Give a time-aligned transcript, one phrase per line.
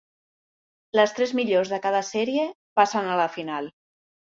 [1.01, 2.49] Les tres millors de cada sèrie
[2.83, 3.75] passen a la final.